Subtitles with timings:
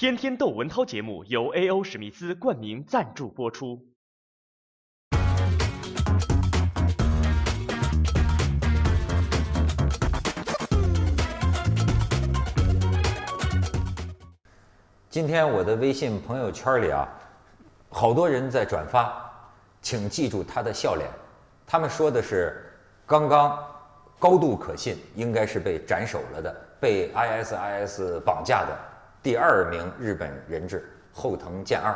[0.00, 1.84] 天天窦文涛节目由 A.O.
[1.84, 3.78] 史密斯冠名赞助播出。
[15.10, 17.06] 今天我的微信朋友圈里啊，
[17.90, 19.30] 好多人在转发，
[19.82, 21.10] 请记住他的笑脸。
[21.66, 22.72] 他们说的是，
[23.04, 23.62] 刚刚
[24.18, 28.74] 高度可信，应该是被斩首了的，被 ISIS 绑架的
[29.22, 31.94] 第二名日本人质后藤健二。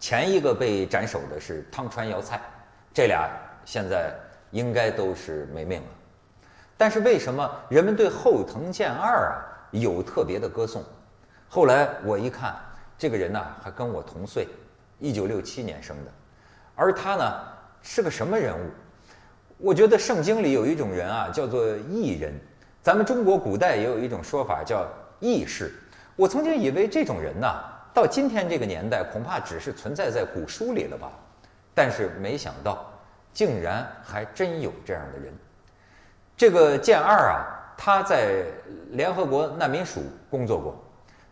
[0.00, 2.40] 前一个被斩首的是汤川遥菜，
[2.92, 3.30] 这俩
[3.64, 4.12] 现在
[4.50, 5.88] 应该都是没命了。
[6.76, 9.38] 但是为什么人们对后藤健二啊
[9.70, 10.82] 有特别的歌颂？
[11.48, 12.56] 后来我一看，
[12.98, 14.48] 这个人呢还跟我同岁，
[14.98, 16.10] 一九六七年生的，
[16.74, 17.32] 而他呢
[17.80, 18.70] 是个什么人物？
[19.58, 22.34] 我觉得圣经里有一种人啊，叫做异人。
[22.82, 24.84] 咱们中国古代也有一种说法叫
[25.20, 25.72] 异士。
[26.16, 27.46] 我曾经以为这种人呢，
[27.92, 31.12] 到今天这个年代恐怕只是存在在古书里了吧。
[31.74, 32.90] 但是没想到，
[33.34, 35.30] 竟然还真有这样的人。
[36.34, 37.44] 这个剑二啊，
[37.76, 38.44] 他在
[38.92, 40.82] 联合国难民署工作过。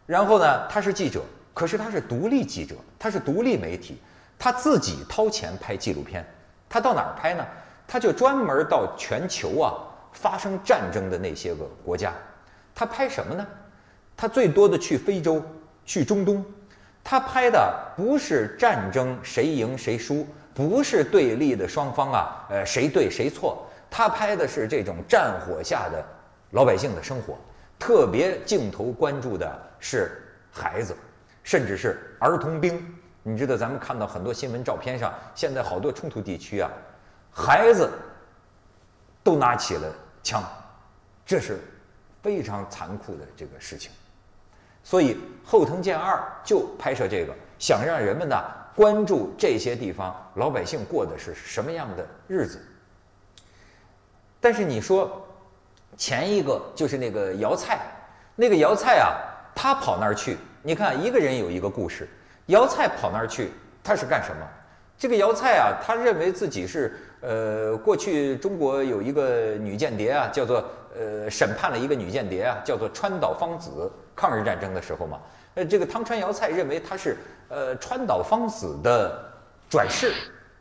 [0.04, 1.22] 然后呢，他是记者，
[1.54, 3.98] 可是他是独立记者，他是独立媒体，
[4.38, 6.22] 他自己掏钱拍纪录片。
[6.68, 7.42] 他到哪儿拍呢？
[7.86, 9.72] 他就专门到全球啊
[10.12, 12.12] 发生战争的那些个国家。
[12.74, 13.46] 他拍什么呢？
[14.16, 15.42] 他最多的去非洲，
[15.84, 16.44] 去中东。
[17.02, 23.66] 他拍的不是战争谁赢谁输，不是对立的双方啊，呃谁对谁错。
[23.90, 26.04] 他拍的是这种战火下的
[26.52, 27.38] 老百姓的生活。
[27.78, 30.96] 特别镜头关注的是孩子，
[31.42, 32.82] 甚至是儿童兵。
[33.22, 36.70] 你知道，咱们看到很多新闻照片上，现在好多冲突地区啊，
[37.32, 37.90] 孩子
[39.22, 40.42] 都拿起了枪，
[41.26, 41.58] 这是
[42.22, 43.90] 非常残酷的这个事情。
[44.84, 48.40] 所以后藤健二就拍摄这个，想让人们呢
[48.76, 52.64] 关注这些地方老百姓过的是什么样的日子。
[54.40, 55.20] 但是你说。
[55.96, 57.78] 前一个就是那个姚菜，
[58.34, 59.14] 那个姚菜啊，
[59.54, 60.36] 他跑那儿去。
[60.60, 62.08] 你看，一个人有一个故事。
[62.46, 64.44] 姚菜跑那儿去，他是干什么？
[64.98, 70.64] 这个姚菜啊，他认为自己是呃，过去中国有一个女间谍啊，叫做
[70.96, 73.90] 呃，审判了一个女间谍啊，叫做川岛芳子。
[74.16, 75.20] 抗日战争的时候嘛，
[75.54, 77.16] 呃，这个汤川瑶菜认为他是
[77.48, 79.32] 呃川岛芳子的
[79.68, 80.12] 转世。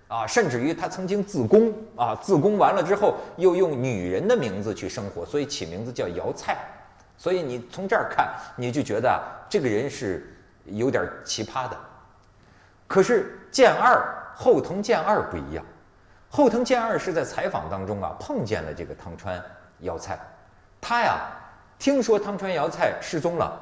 [0.10, 6.58] 啊，甚至于他曾经自宫啊，自宫完了之后又用女人的名字去生活，所以起名字叫姚菜。
[7.18, 10.32] 所以你从这儿看，你就觉得这个人是
[10.66, 11.76] 有点奇葩的。
[12.86, 14.06] 可是剑二
[14.36, 15.64] 后藤健二不一样，
[16.30, 19.42] 后藤健二是在采访当中啊碰见了这个汤川
[19.80, 20.20] 瑶菜，
[20.82, 21.22] 他呀
[21.78, 23.60] 听说汤川瑶菜失踪了，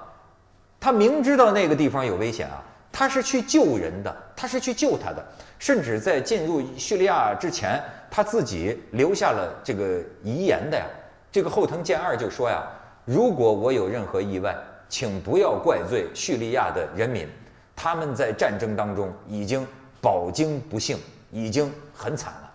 [0.80, 2.64] 他明知道那个地方有危险啊。
[2.94, 5.26] 他是去救人的，他是去救他的，
[5.58, 7.82] 甚至在进入叙利亚之前，
[8.12, 10.86] 他自己留下了这个遗言的呀。
[11.32, 12.62] 这个后藤健二就说呀
[13.06, 14.54] ：“如果我有任何意外，
[14.90, 17.30] 请不要怪罪叙利亚的人民，
[17.78, 19.66] 他们在战争当中已经
[20.02, 20.98] 饱经不幸，
[21.32, 22.52] 已经很惨了。”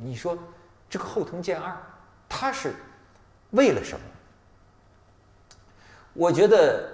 [0.00, 0.36] 你说
[0.88, 1.76] 这个后藤健二，
[2.28, 2.74] 他是
[3.50, 4.00] 为了什么？
[6.12, 6.92] 我觉得。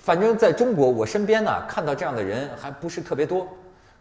[0.00, 3.46] 反正在中国，我身边呢看到这样的人还不是特别多。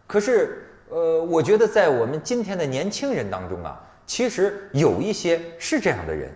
[0.07, 6.33] 可是，呃，我觉得在我们今天的年轻人当中啊，其实有一些是这样的人。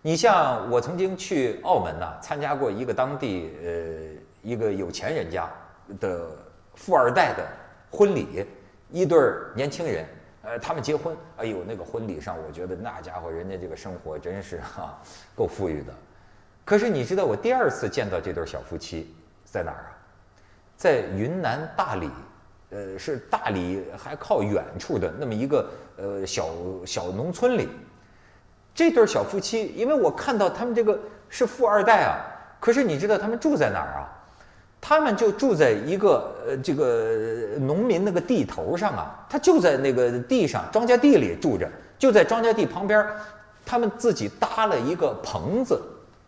[0.00, 3.70] 你像我曾经去澳门呢，参加过一个当地呃
[4.44, 5.50] 一个有钱人家
[5.98, 6.30] 的
[6.76, 7.44] 富二代的
[7.94, 8.44] 婚礼，
[8.90, 9.16] 一对
[9.54, 10.04] 年轻人，
[10.42, 15.00] 呃，他们结婚，哎呦，那个婚礼上，我觉得那家伙人家这个生活真是哈
[15.36, 15.94] 够富裕的。
[16.64, 19.90] 可是你知道我第二次见到这对小夫妻在哪儿啊？
[20.76, 22.10] 在云南大理，
[22.70, 26.50] 呃，是大理还靠远处的那么一个呃小
[26.84, 27.68] 小农村里。
[28.74, 32.18] 这对小夫妻，因为我看到他们这个是富二代啊。
[32.58, 34.10] 可是你知道他们住在哪儿啊？
[34.86, 41.66] 他们就住在一个呃这个农民那个地头上啊，他就在那个地上庄稼地里住着，
[41.98, 43.02] 就在庄稼地旁边，
[43.64, 45.80] 他们自己搭了一个棚子。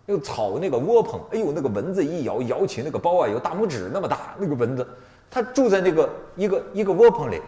[0.06, 4.34] 那个草那个窝棚，哎呦，那个蚊子一咬，咬起那个包啊，有大拇指那么大。
[4.38, 4.88] 那个蚊子，
[5.30, 7.42] 他住在那个一个一个窝棚里。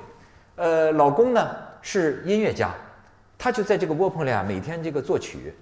[0.57, 1.49] 呃，老公呢
[1.81, 2.75] 是音乐家，
[3.39, 5.55] 他就在这个窝棚里啊，每天这个作曲。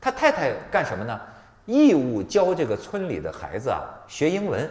[0.00, 1.20] 他太太干什么呢？
[1.66, 4.70] 义务教这个村里的孩子啊学英文。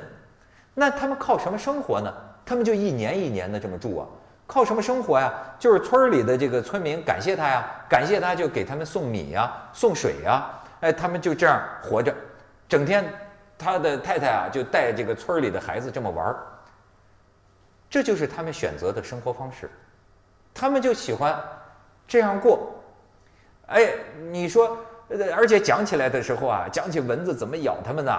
[0.73, 2.13] 那他们靠什么生活呢？
[2.45, 4.07] 他们就一年一年的这么住啊，
[4.45, 5.33] 靠什么生活呀？
[5.57, 10.49] 就是村里的这个村民感谢他呀，感谢他就给他们送米呀，送水呀。
[10.81, 12.13] 哎，他们就这样活着，
[12.67, 13.05] 整天，
[13.57, 16.35] 他的太太啊就带这个村里的孩子这么玩儿。
[17.89, 19.69] 这就是他们选择的生活方式，
[20.53, 21.39] 他们就喜欢
[22.05, 22.73] 这样过。
[23.67, 23.93] 哎，
[24.31, 24.77] 你说，
[25.33, 28.11] 而且讲起来的时候啊，讲起蚊子怎么咬他们呢，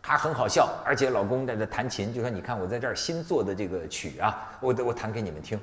[0.00, 0.68] 还很好笑。
[0.84, 5.60] 而且老公在这弹琴，就说：“你看我在这儿新做的这个曲啊，我我弹给你们听。”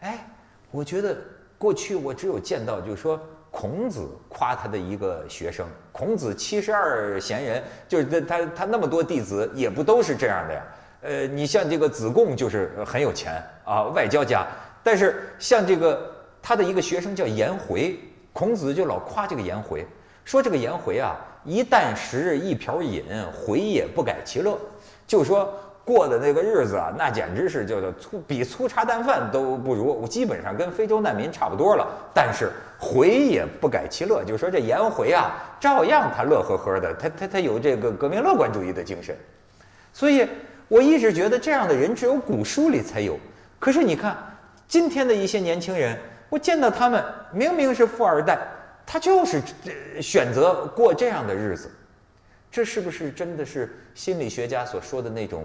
[0.00, 0.26] 哎，
[0.70, 1.16] 我觉得
[1.56, 10.62] 过去我只有见到，就是说孔子夸他的一个学生，孔子七十二贤人，就是他他他那么多弟子，也不都是这样的呀。
[11.00, 14.46] 呃，你像这个子贡就是很有钱啊，外交家。
[14.82, 17.98] 但是像这个他的一个学生叫颜回，
[18.32, 19.86] 孔子就老夸这个颜回，
[20.24, 21.16] 说这个颜回啊，
[21.48, 23.02] 一旦食一瓢饮，
[23.32, 24.58] 回也不改其乐，
[25.06, 25.52] 就说
[25.84, 31.88] 过的那个日子啊，那简直是叫做粗比粗茶淡饭都不如，我基本上跟非洲难民差不多了。
[32.12, 39.16] 但是回也不改其乐，就说这颜回啊，照样他乐呵呵的，他他他有这个革命乐观主义的精神，
[39.92, 40.28] 所以。
[40.70, 43.18] 我一直觉得这样的人只有古书里才有，
[43.58, 44.14] 可是你看
[44.66, 45.98] 今天的一些年轻人，
[46.28, 47.02] 我见到他们
[47.32, 48.38] 明明是富二代，
[48.90, 49.42] 他就是
[50.00, 51.70] 选择过这样的日子，
[52.50, 55.44] 这是不是真的是心理学家所说的那种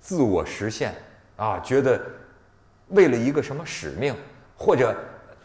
[0.00, 0.92] 自我实现
[1.36, 1.60] 啊？
[1.60, 2.04] 觉得
[2.88, 4.12] 为了一个什么使命，
[4.56, 4.92] 或者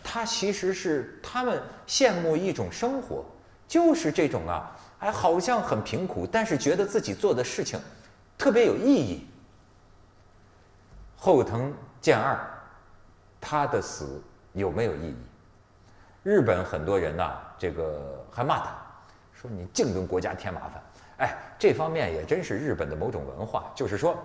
[0.03, 3.23] 他其实是他们羡慕一种生活，
[3.67, 7.79] 就是这种啊，哎，好像很贫苦，但是觉得自己做的事情。
[8.39, 9.27] 特别有意义。
[11.15, 11.71] 后藤
[12.01, 12.39] 健二，
[13.39, 14.19] 他的死
[14.53, 15.15] 有没有意义？
[16.23, 18.65] 日本很多人呐，这个还骂他，
[19.33, 20.81] 说你净跟国家添麻烦。
[21.17, 24.17] 哎，这方面也真是日本的某种文化，就是说，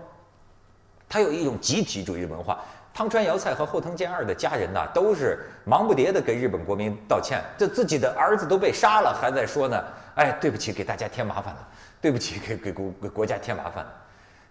[1.09, 2.61] 他有一种集体主义文化。
[2.93, 11.69] 汤川遥菜和后藤健二的家人呐，都是忙不迭的给日本国民道歉，这自己的儿子都被杀了，还在说呢，哎，对不起，给大家添麻烦了，
[12.01, 13.93] 对不起，给给国给国家添麻烦了。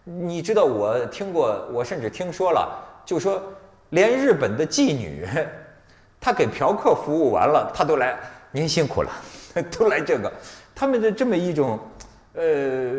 [0.04, 3.42] 你知道我听过，我甚至听说了，就说
[3.92, 5.26] 连日本的妓女，
[6.24, 8.18] 他给嫖客服务完了，他都来，
[8.50, 9.12] 您辛苦了，
[9.78, 10.32] 都来这个，
[10.74, 11.78] 他们的这么一种，
[12.36, 12.44] 呃，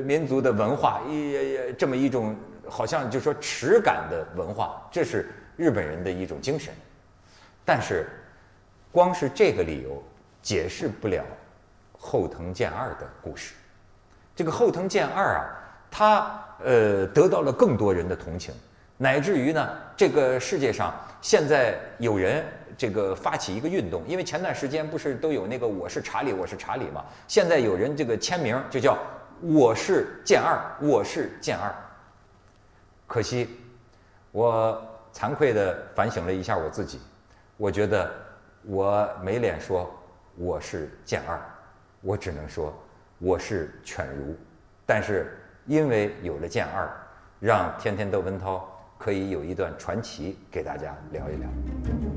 [0.04, 2.36] 民族的文化，也也这么一种，
[2.68, 6.74] 好像就说耻感的文化，这是日本人的一种精神。
[7.64, 8.06] 但是，
[8.92, 10.02] 光是这个理由
[10.42, 11.24] 解释不了
[11.98, 13.54] 后藤健二的故事。
[14.36, 15.44] 这个后藤健二啊，
[15.90, 16.40] 他。
[16.64, 18.54] 呃，得到了更多人的同情，
[18.96, 22.44] 乃至于呢，这个世界上现在有人
[22.76, 28.98] 这个发起一个运动，因为前段时间不是都有那个“我是查理，我是查理”嘛，现在有人这个签名就叫
[29.40, 31.74] “我是剑二，我是剑二”。
[33.06, 33.48] 可惜，
[34.30, 34.80] 我
[35.12, 37.00] 惭愧地反省了一下我自己，
[37.56, 38.10] 我觉得
[38.62, 39.92] 我没脸说
[40.36, 41.40] 我是剑二，
[42.00, 42.72] 我只能说
[43.18, 44.36] 我是犬儒，
[44.86, 45.38] 但是。
[45.66, 46.86] 因为有了剑二，
[47.40, 48.68] 让天天窦文涛
[49.04, 52.13] 可以有一段传奇给大家聊一聊。